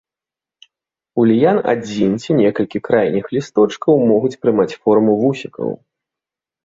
У 1.21 1.25
ліян 1.31 1.59
адзін 1.73 2.11
ці 2.23 2.37
некалькі 2.41 2.79
крайніх 2.87 3.25
лісточкаў 3.37 4.03
могуць 4.13 4.35
прымаць 4.47 4.69
форму 4.81 5.11
вусікаў. 5.25 5.69